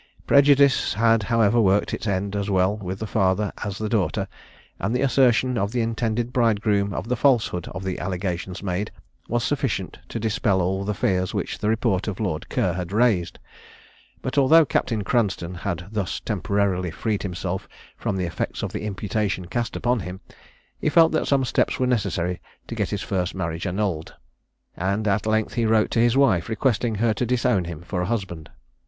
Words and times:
Prejudice 0.25 0.95
had, 0.95 1.21
however, 1.21 1.61
worked 1.61 1.93
its 1.93 2.07
end 2.07 2.35
as 2.35 2.49
well 2.49 2.75
with 2.77 2.97
the 2.97 3.05
father 3.05 3.53
as 3.63 3.77
the 3.77 3.87
daughter, 3.87 4.27
and 4.79 4.95
the 4.95 5.03
assertion 5.03 5.59
of 5.59 5.71
the 5.71 5.81
intended 5.81 6.33
bridegroom 6.33 6.91
of 6.91 7.07
the 7.07 7.15
falsehood 7.15 7.67
of 7.67 7.83
the 7.83 7.99
allegations 7.99 8.63
made 8.63 8.89
was 9.27 9.43
sufficient 9.43 9.99
to 10.09 10.19
dispel 10.19 10.59
all 10.59 10.83
the 10.83 10.95
fears 10.95 11.35
which 11.35 11.59
the 11.59 11.69
report 11.69 12.07
of 12.07 12.19
Lord 12.19 12.49
Ker 12.49 12.73
had 12.73 12.91
raised. 12.91 13.37
But 14.23 14.39
although 14.39 14.65
Captain 14.65 15.03
Cranstoun 15.03 15.53
had 15.53 15.85
thus 15.91 16.19
temporarily 16.19 16.89
freed 16.89 17.21
himself 17.21 17.67
from 17.95 18.17
the 18.17 18.25
effects 18.25 18.63
of 18.63 18.71
the 18.73 18.81
imputation 18.85 19.45
cast 19.45 19.75
upon 19.75 19.99
him, 19.99 20.19
he 20.79 20.89
felt 20.89 21.11
that 21.11 21.27
some 21.27 21.45
steps 21.45 21.79
were 21.79 21.85
necessary 21.85 22.41
to 22.65 22.73
get 22.73 22.89
his 22.89 23.03
first 23.03 23.35
marriage 23.35 23.67
annulled, 23.67 24.15
and 24.75 25.05
he 25.05 25.11
at 25.11 25.27
length 25.27 25.59
wrote 25.59 25.91
to 25.91 25.99
his 25.99 26.17
wife, 26.17 26.49
requesting 26.49 26.95
her 26.95 27.13
to 27.13 27.23
disown 27.23 27.65
him 27.65 27.83
for 27.83 28.01
a 28.01 28.07
husband. 28.07 28.49